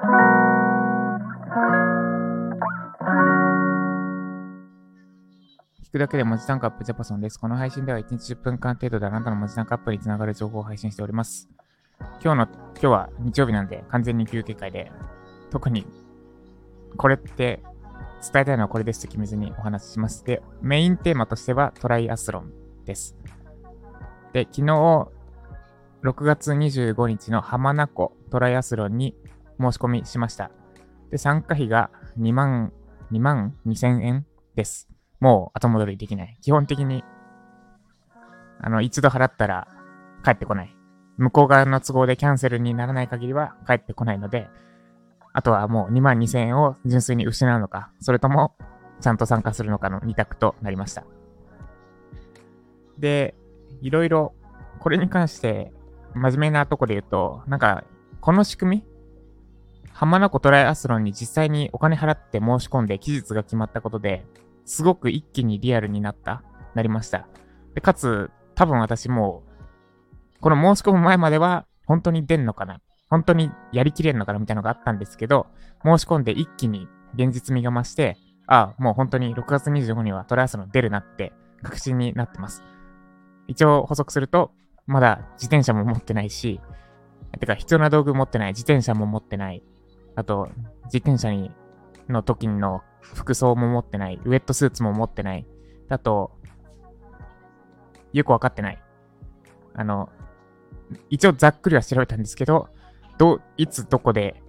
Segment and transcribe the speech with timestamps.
[0.00, 0.02] 聞
[5.92, 7.38] くだけで文字タンクアップジャパソンです。
[7.38, 11.50] この配信では1日10分間程度であなたの文字タンクアップにつながる情報を配信しております。
[12.24, 14.90] 今日の、今日は日曜日なんで完全に休憩会で、
[15.50, 15.84] 特に
[16.96, 17.62] これって
[18.32, 20.24] 伝えたいのはこれですと決めずにお話しします。
[20.24, 22.50] で、メインテーマとしてはトライアスロン
[22.86, 23.16] です。
[24.32, 25.08] で、昨日、
[26.02, 29.14] 6月25日の浜名湖トライアスロンに
[29.60, 30.50] 申し込みしました。
[31.10, 32.72] で、参加費が2万、
[33.12, 34.88] 2万2000円です。
[35.20, 36.38] もう後戻りできない。
[36.40, 37.04] 基本的に、
[38.60, 39.68] あの、一度払ったら
[40.24, 40.74] 帰ってこない。
[41.18, 44.48] 向こう側の都合でキャンセルにならない限りは帰ってこないので、
[45.32, 48.54] あとはもう2万2000円を純粋に失うのか、それとも
[49.00, 51.04] ちゃんと参加するのかの2択となりました。
[52.98, 53.34] で、
[53.80, 54.34] いろいろ、
[54.78, 55.72] これに関して
[56.14, 57.84] 真面目なとこで言うと、なんか、
[58.20, 58.84] この仕組み
[60.00, 64.24] 浜名湖トライアスロンに実際にお金払って申し込んで期日が決まったことで、
[64.64, 66.42] すごく一気にリアルになった、
[66.74, 67.28] なりました。
[67.74, 69.42] で、かつ、多分私も
[70.40, 75.48] この申し込む前までは、本当に出んのかな本当にやりきれんのかなみたいなのがあったんですけど、
[75.84, 82.62] 申し込んで一気に現実味が増して、ああ、もう本当に6月25日にはトライアスロン出るなって確信になってます。
[83.48, 84.52] 一応補足すると、
[84.86, 86.58] まだ自転車も持ってないし、
[87.38, 89.62] てか必要な道具持ってない、自転車も持ってない、
[90.16, 90.48] あと、
[90.84, 91.50] 自転車に
[92.08, 95.46] の時の服装も持ってない、ウェットスーツも持ってない、
[95.88, 96.32] だと、
[98.12, 98.82] よくわかってない。
[99.74, 100.10] あの、
[101.08, 102.68] 一応ざっくりは調べたんですけど、
[103.18, 104.42] ど、いつどこで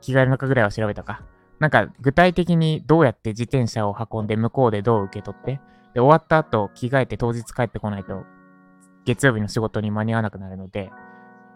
[0.00, 1.22] 着替えるのかぐらいは調べたか。
[1.58, 5.60] なんか具体的にどうやって自転車を運んで向こうでどう受け取って、
[5.94, 8.24] で、終わった後着替えて当日帰ってこないと
[9.04, 10.90] 月曜日の仕事に間に合わなくなるので、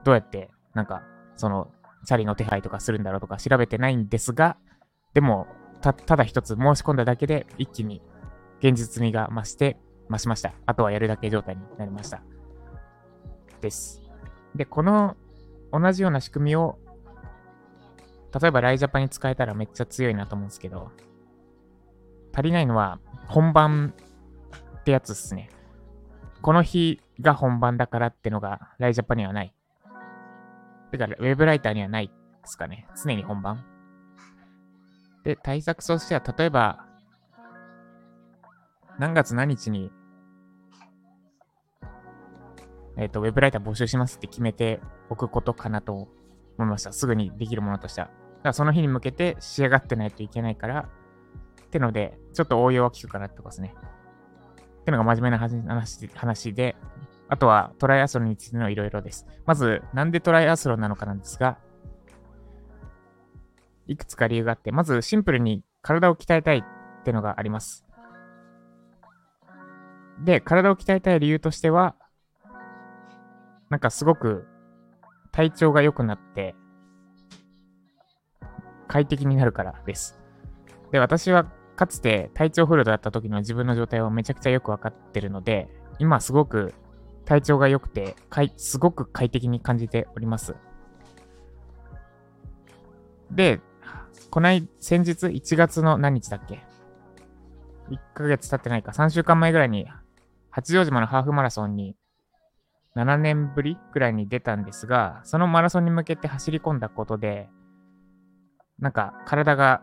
[0.04, 1.02] どうやってなんか
[1.36, 1.68] その
[2.04, 4.56] チャリの手配とかするんだろうとか調べてないんですが、
[5.14, 5.46] でも
[5.80, 8.02] た、ただ一つ申し込んだだけで一気に
[8.60, 9.76] 現実味が増して、
[10.10, 10.52] 増しました。
[10.66, 12.22] あとはやるだけ状態になりました。
[13.60, 14.02] です。
[14.54, 15.16] で、この
[15.72, 16.78] 同じような仕組みを、
[18.40, 20.90] 例えばライジャパに使えたらめっちゃ強いなと思うんですけど、
[22.32, 22.98] 足りないのは
[23.28, 23.94] 本番
[24.80, 25.50] ってやつっすね。
[26.42, 29.54] この日が本番だからってのがライジャパにはない。
[30.98, 32.12] てか、ウェブライターにはないで
[32.44, 32.86] すかね。
[33.02, 33.64] 常に本番。
[35.24, 36.86] で、対策としては、例えば、
[38.98, 39.90] 何月何日に
[42.96, 46.08] えっ、ー、と、ウェブライター募集しますって決めておくことかなと思
[46.60, 46.92] いました。
[46.92, 48.06] すぐにできるものとしては。
[48.06, 50.88] だからその日に向けて仕上がってないといけないから、
[51.64, 53.74] ってので、ちょっと応用は効くかなってことですね。
[54.82, 56.76] ってのが真面目な話話で、
[57.28, 59.26] あとはトライアスロンについてのいろいろです。
[59.46, 61.58] まず、なんでトライアスロンなのかなんですが、
[63.86, 67.84] いくつか理由があって、まずシンプルに体を鍛えたいってのがあります。
[70.22, 71.96] で、体を鍛えたい理由としては、
[73.70, 74.46] なんかすごく
[75.32, 76.54] 体調が良くなって、
[78.86, 80.20] 快適になるからです。
[80.92, 85.68] で、私はかつて体調不良だった時の自分の状態をめちゃくちゃよくわかってるので、
[85.98, 86.74] 今すごく
[87.24, 90.54] 体調が良くてかい、すごく快適に感じております。
[93.30, 93.60] で、
[94.30, 96.62] こない先日1月の何日だっけ
[97.90, 99.86] ?1 ヶ月経ってないか、3週間前ぐらいに
[100.50, 101.96] 八丈島のハーフマラソンに
[102.96, 107.48] 7年ぶりくらいに出たんですが、そのマラソンに向けて走り込んだことで、
[108.78, 109.82] なんか体が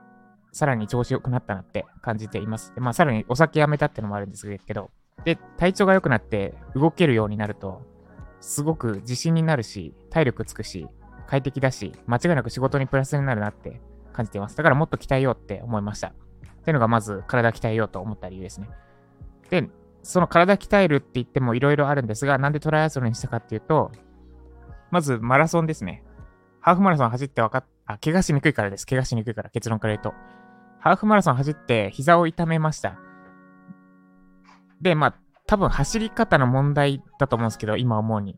[0.54, 2.74] さらに調子良くなったなって感じています。
[2.76, 4.92] でまあ、さらにお酒やめたってのもあるんですけど、
[5.26, 7.82] で、体調が良くなって動けるようになると、
[8.40, 10.88] すごく自信になるし、体力つくし、
[11.28, 13.82] 快適だし、間違いなく仕事にプラスになるなって
[14.14, 14.58] 感じています。
[14.58, 16.08] だからもっと鍛えようって思いました。
[16.08, 16.12] っ
[16.64, 18.70] ていうのがまず体鍛えようと思った理由ですね。
[19.50, 19.70] で、
[20.04, 23.92] その体鍛えるって言ってもいろいろあるんですが、なんでトライアスロンにしたかっていうと、
[24.90, 26.04] まずマラソンですね。
[26.60, 28.86] ハーフマラソン走って分かっ、あ、怪我しにくいからです。
[28.86, 30.14] 怪我しにくいから、結論から言うと。
[30.80, 33.00] ハーフマラソン走って膝を痛めました。
[34.82, 35.16] で、まあ、
[35.52, 38.38] 多分走り方の問題だと思うんですけど、今思うに。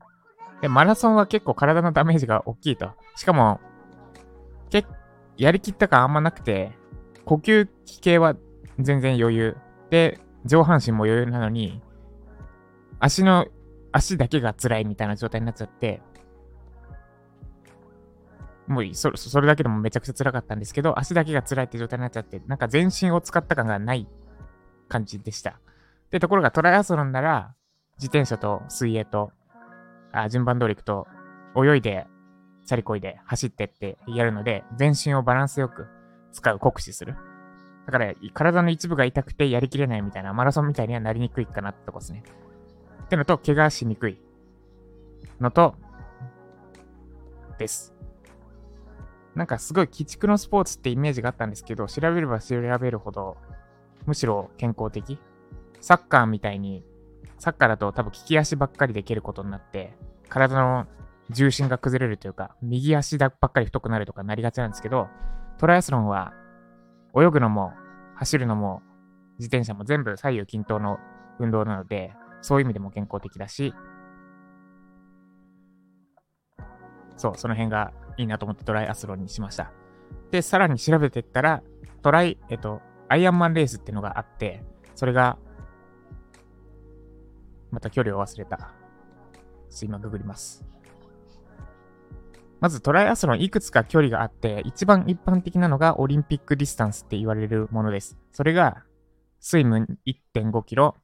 [0.63, 2.89] で、マラソンは結構体のダメージが大きいと。
[3.15, 3.60] しかも、
[4.71, 4.83] け
[5.38, 6.71] やりきった感あんまなくて、
[7.25, 8.36] 呼吸器系は
[8.80, 9.57] 全然余裕。
[9.92, 11.83] で、上半身も余裕なのに、
[13.00, 13.45] 足の、
[13.92, 16.01] 足だけが辛いみたいな状態になっちゃって、
[18.66, 24.07] もうそそれだけでもめちゃくちゃ辛かったんですけど、足だけが辛いって状態になっちゃって、なんか全身を使った感がない
[24.88, 25.59] 感じでした。
[26.13, 27.56] で、ところがトライアスロンなら、
[27.98, 29.31] 自転車と水泳と、
[30.12, 31.07] あ順番通り行くと、
[31.57, 32.06] 泳いで
[32.68, 35.88] チャリこいで走ってってやるので、全身をバランスよく
[36.31, 37.15] 使う、酷使する。
[37.88, 42.24] だから、体の一部が痛くてやりきれないみたいな、マラソンみたいにはなりにくいかなってとこですね。
[43.06, 44.21] ってのと、怪我しにくい
[45.39, 45.74] のと、
[47.57, 47.92] です。
[49.33, 53.36] なんかすごい鬼畜のスポーツってイメージがあったんですけど、調べれば調べるほど、
[54.06, 55.18] むしろ健康的。
[55.83, 56.81] サッカーみたいに、
[57.39, 59.97] サッカーだと多分利き足ばっかりで蹴ることになって、
[60.30, 60.88] 体の
[61.30, 65.09] 重心が崩れるというか、右足だばっかり太くなるとかなりがちなんですけど、
[65.57, 66.31] トライアスロンは、
[67.19, 67.74] 泳ぐのも、
[68.15, 68.81] 走るのも、
[69.39, 71.00] 自転車も全部左右均等の
[71.38, 73.74] 運動なので、そういう意味でも健康的だし、
[77.18, 79.74] そう、その辺がいいなと思ってトライアスロンにしました。
[80.31, 81.62] で、さらに調べていったら、
[82.01, 84.63] トライ、えっと、アイアンマンレースっていうのがあって、
[84.95, 85.38] それが、
[87.74, 88.72] また距離を忘れた。
[89.81, 90.64] 今ググります。
[92.60, 98.18] まずトライアスロンいくつか距離があって、一番一般的なのがオリンピックディスタンスって言われるものです。
[98.31, 98.84] それが、
[99.40, 100.96] スイム1.5キロ、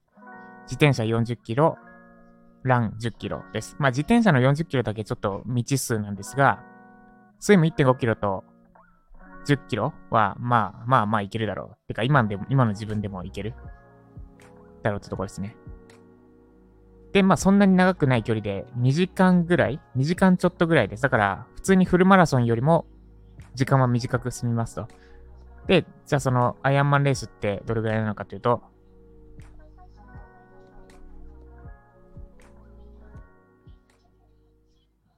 [0.64, 1.78] 自転車40キロ、
[2.64, 3.76] ラン10キロです。
[3.80, 6.64] まあ自転車の40キロだけちょっと未知数なんですが、
[7.40, 8.44] スイム1.5キロと
[9.46, 11.88] 10キロは、まあまあまあいけるだろう。
[11.88, 13.54] てか今でも、今の自分でもいける
[14.84, 15.58] だろうってとこですね。
[17.12, 21.04] で、まあそんなに長くない距離で2時間ぐらい ?2 時間ちょっとぐらいです。
[21.04, 22.86] だから普通にフルマラソンよりも
[23.56, 24.88] 時間は短く済みますと。
[25.68, 28.62] で、じゃあそのアイアンマンレースってどれぐらいなのかというと、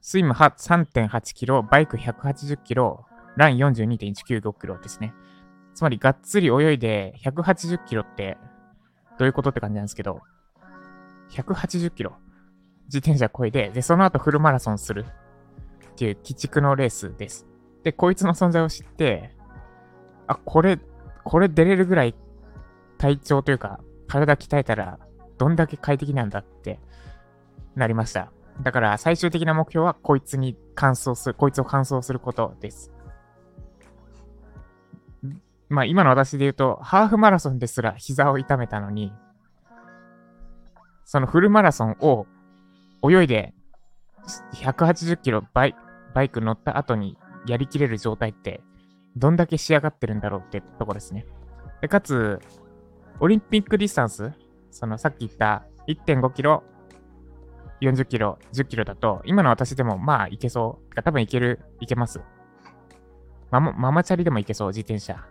[0.02, 3.06] スイム3.8キロ、バイク180キロ、
[3.38, 5.14] ラン42.195キロですね。
[5.74, 8.38] つまり、がっつり泳いで180キロって
[9.18, 10.22] どういうことって感じなんですけど、
[11.32, 12.14] 180キロ
[12.86, 15.06] 自転車こいで、で、その後フルマラソンする
[15.92, 17.48] っていう鬼畜のレースです。
[17.84, 19.36] で、こいつの存在を知って、
[20.28, 20.78] あ、これ、
[21.24, 22.16] これ出れるぐらい
[22.98, 25.00] 体調というか、体鍛えたら
[25.38, 26.80] どんだけ快適なんだって
[27.76, 28.32] なりました。
[28.62, 32.92] だから最終的な目標はこいつに完走する、こいつを完走することです。
[35.70, 39.14] まあ今の私で言うと、ハーフマラソンですら膝を痛めたのに、
[41.12, 42.26] そのフルマラソンを
[43.04, 43.54] 泳いで
[44.54, 45.76] 180キロバイ
[46.16, 48.62] バイク乗った後にやりきれる状態って
[49.18, 51.26] どんだけ仕上がってるんだろうってとこですね。
[51.82, 52.40] で、かつ、
[53.20, 54.32] オリンピックディスタンス、
[54.70, 56.64] そのさっき言った1.5キロ
[57.82, 61.04] 40キロ、10キロだと、今の私でもまあいけそう。
[61.04, 62.22] 多分いける、いけます。
[63.50, 65.26] ママママチャリでもいけそう、自転車。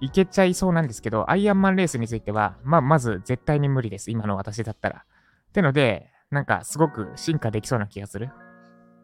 [0.00, 4.10] いけちゃいそうなんですけど、アイアンマンレースについては、まあまず絶対に無理です。
[4.10, 5.04] 今の私だったら。
[5.04, 8.30] ってので、なんかすごく進化できそうな気がする。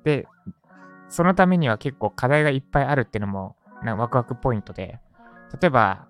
[0.05, 0.27] で、
[1.09, 5.01] そのためには結構課題がいっぱいあるっていうのも、なワクワクポイントで、
[5.61, 6.07] 例えば、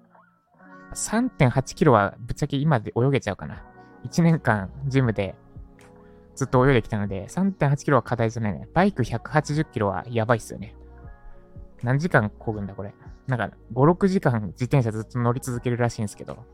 [0.95, 3.65] 3.8キロはぶっちゃけ今で泳げちゃうかな。
[4.05, 5.37] 1年間ジムで
[6.35, 8.67] ずっと泳いできたので、3.8キロは課題じゃないね。
[8.73, 10.75] バイク180キロはやばいっすよね。
[11.83, 12.95] 何時間漕ぐんだ、これ？
[13.27, 16.45] なんか、5、6時間自転車ずっと乗り続けるらしいんですけど。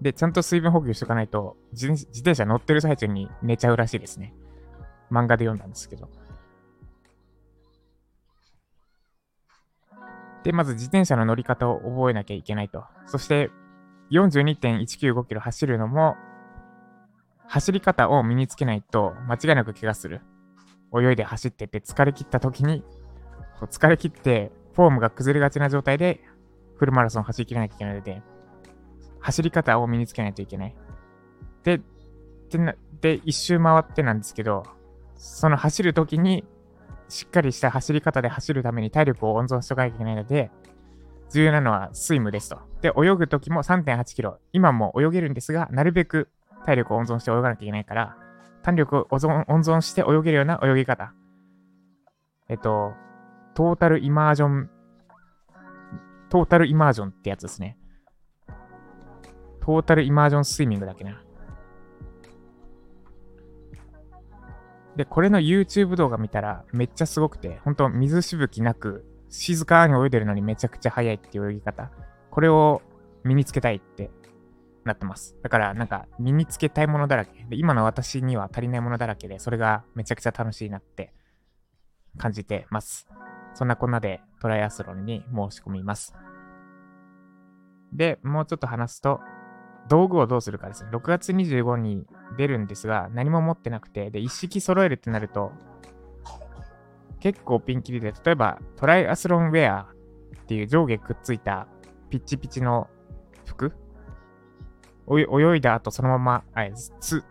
[0.00, 4.34] で、ちゃんと水分補給しとかないと自、転車乗ってる最中に寝ちゃうらしいですね。
[5.10, 6.10] 漫画で読んだんですけど。
[10.42, 12.84] で、まず自転車の乗り方を覚えなきゃいけないと。
[13.06, 13.50] そして、
[14.10, 16.16] 42.195キロ走るのも、
[17.48, 20.20] 走り方を身につけないと間違いなく怪我する。
[20.94, 22.84] 泳いで走ってて疲れ切った時に、
[23.62, 26.20] 疲れ切ってフォームが崩れがちな状態で
[26.76, 28.22] フルマラソン走りきらなきゃいけないので、
[29.20, 30.76] 走り方を身につけないといけない。
[31.64, 31.80] で、
[32.50, 34.64] で、で一周回ってなんですけど、
[35.16, 36.44] その走る時に
[37.08, 40.50] しっかりした走り方で走るために体力を温存しとかなきゃいけないので、
[41.30, 42.58] 重要なのはスイムですと。
[42.82, 44.38] で、泳ぐときも3.8キロ。
[44.52, 46.28] 今も泳げるんですが、なるべく
[46.64, 48.16] 体力を温存して泳がなきゃいけないから、
[48.62, 49.18] 体力を温
[49.62, 51.12] 存して泳げるような泳ぎ方。
[52.48, 52.92] えっと、
[53.56, 54.70] トータルイマージョン、
[56.28, 57.78] トータルイマージョンってやつですね。
[59.62, 61.22] トータルイマージョンスイミングだっけな。
[64.94, 71.90] で、これの YouTube 動画見たらめっちゃすごくて、ほんと水しぶきなく静かに泳いでるのにめちゃくちゃ速いっていう泳ぎ方。
[72.30, 72.82] これを
[73.24, 74.10] 身につけたいって
[74.84, 75.34] なってます。
[75.42, 77.46] だからなんか身につけたいものだらけ。
[77.48, 81.14] で今の私には足りないものだらけで、それがめちゃくちゃ楽しいなって
[82.18, 83.08] 感じてます。
[83.56, 86.14] そんなこんなでトライアスロンに申し込みます。
[87.90, 89.20] で、もうちょっと話すと、
[89.88, 90.90] 道具をどうするかですね。
[90.92, 95.52] 6月25日に出るんですが、何も持ってなくて、で、一式揃えるってなると、
[97.20, 99.86] 結構ピンキリで、例えばトライアスロンウェア
[100.42, 101.66] っていう上下くっついた
[102.10, 102.88] ピッチピチの
[103.46, 103.72] 服
[105.08, 106.68] 泳いだ後そのまま、あ
[107.00, 107.24] つ、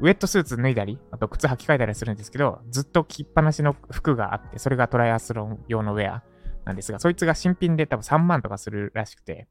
[0.00, 6.22] ウェットスーツ脱いだり、あと靴履き替えたりするんですけど、ずっと着っぱなしの服があって、それがトライアスロン用のウェア
[6.64, 9.48] なんですが、そいつが新品で多分3万とかするらしくて、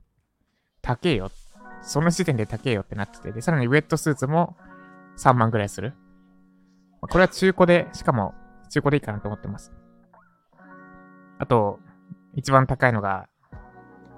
[0.81, 1.31] 高えよ。
[1.81, 4.55] その時点で高えよってなってて、で、さらにウェットスーツも
[5.17, 5.93] 3万ぐらいする。
[7.01, 8.33] これは中古で、しかも
[8.69, 9.71] 中古でいいかなと思ってます。
[11.39, 11.79] あと、
[12.35, 13.27] 一番高いのが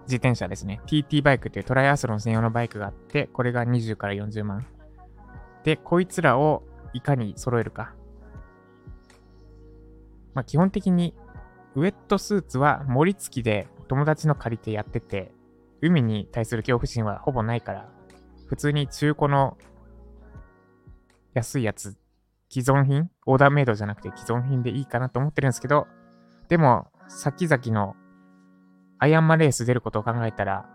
[0.03, 0.81] 自転車ですね。
[0.87, 4.65] TT バイクっていうトライアスロン専用のバイクがあって、これが20から40万。
[5.63, 7.93] で、こいつらをいかに揃えるか。
[10.33, 11.13] まあ、基本的に、
[11.75, 15.31] ウェットスーツは盛り付きで友達の借りてやってて、
[15.81, 17.89] 海に対する恐怖心はほぼないから、
[18.47, 19.57] 普通に中古の
[21.33, 21.97] 安いやつ、
[22.49, 25.87] 既存品オーダーメイドじゃなくて既存品でいいかなと思ってるんですけど、
[26.47, 27.95] でも、先々の
[28.99, 30.69] アイアンマレース出ることを考えたら、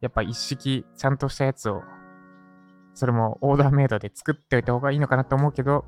[0.00, 1.82] やっぱ一式ちゃんとしたやつを
[2.94, 5.84] それもオーダーメイドで作っておいた方がいいのかなと思うけど、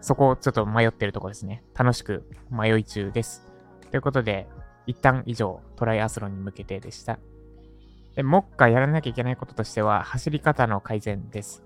[0.00, 1.64] そこをちょっと迷ってるとこですね。
[1.74, 3.46] 楽しく迷い中です。
[3.90, 4.46] ということで、
[4.86, 7.18] 一旦以上、トライアスロンに向けてでした。
[8.14, 11.62] で、もっかやらなきゃいけないこととしては、走り方の改善です。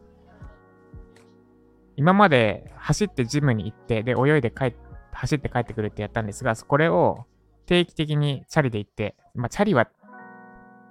[1.96, 7.26] 今まで走ってジムに行って、で、泳いで帰って走って帰ってくるってやったんですが、これを
[7.66, 9.88] 定期的にチャリで行って、まあ、チャリは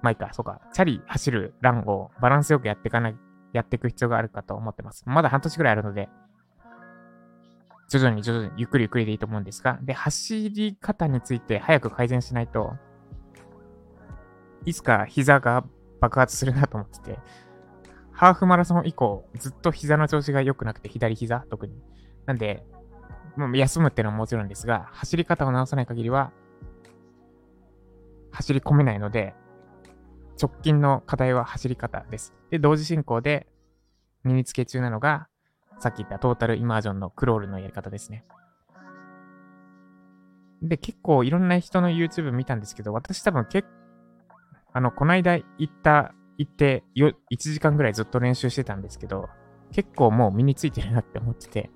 [0.01, 3.17] まあいいか、そうか、チャリ走るランをバランスよくやっていかない、
[3.53, 5.03] やっていく必要があるかと思ってます。
[5.07, 6.09] まだ半年くらいあるので、
[7.89, 12.73] 徐々に徐々にゆっくりゆっくりでいいと思うんですが、で、走り方について早く改善しないと、
[14.65, 15.65] いつか膝が
[15.99, 17.19] 爆発するなと思ってて、
[18.11, 21.81] ハーフマラソン以降、ずっと膝の調子が良くなくて、左膝特に。
[22.25, 22.65] なんで、
[23.37, 26.31] もう休むっていうのはもちろんですが、走り方を直さない限りは、
[28.31, 29.33] 走り込めないので、
[30.41, 32.33] 直近の課題は走り方です。
[32.49, 33.47] で、同時進行で
[34.23, 35.27] 身につけ中なのが、
[35.79, 38.25] さっき言ったトータルイマージョンのクロールのやり方ですね。
[40.61, 43.67] で、結構いろんな人の YouTube 見たんですけど、私多分結
[44.71, 49.29] あの、こないだ行った、行ってよ、1時間ぐらいずっと練習してたんですけど、
[49.71, 51.69] 結構もう身についてるなって思ってて、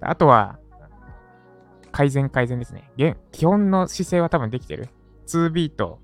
[0.00, 0.58] あとは、
[1.90, 2.90] 改善改善ですね。
[3.32, 4.88] 基本の姿勢は多分できてる。
[5.26, 6.00] 2ビート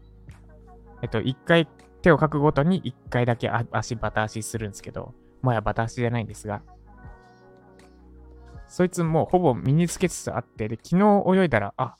[1.05, 1.69] えっと、一回
[2.01, 6.63] 手をかくごとに一回だけ足バタ足するんですけど、もはやバタ足じゃないんですが、
[8.69, 11.97] そいつもうほぼ身につけつつあって、で、昨日泳いだら、あ、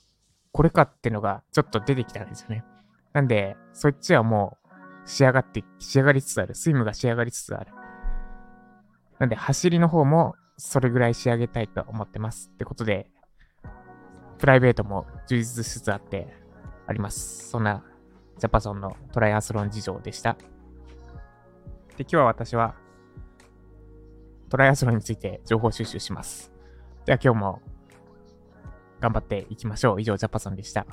[0.51, 2.63] これかってのがちょっと出てきたんですよね。
[3.13, 4.57] なんで、そっちはも
[5.05, 6.55] う仕上がって、仕上がりつつある。
[6.55, 7.71] スイムが仕上がりつつある。
[9.19, 12.49] なんで、走りの方もそれぐらい仕上げたいと思ってます。
[12.51, 13.11] ってことで、
[14.39, 16.33] プライベートも充実しつつあって
[16.87, 17.49] あります。
[17.49, 17.83] そんな
[18.37, 20.37] ジャパソンのトライアスロン事情でした。
[21.97, 22.75] で、今日は私は
[24.49, 26.51] トライアスロンについて情報収集します。
[27.05, 27.61] では今日も
[28.99, 30.01] 頑張っていきましょう。
[30.01, 30.85] 以上、ジャパソンでした。